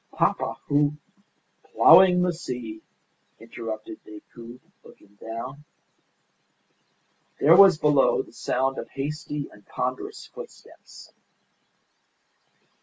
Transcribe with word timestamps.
Papa, 0.13 0.57
who" 0.67 0.93
"Ploughing 1.73 2.23
the 2.23 2.33
sea," 2.33 2.81
interrupted 3.39 4.03
Decoud, 4.03 4.59
looking 4.83 5.15
down. 5.23 5.63
There 7.39 7.55
was 7.55 7.77
below 7.77 8.23
the 8.23 8.33
sound 8.33 8.79
of 8.79 8.89
hasty 8.89 9.47
and 9.53 9.63
ponderous 9.67 10.25
footsteps. 10.25 11.13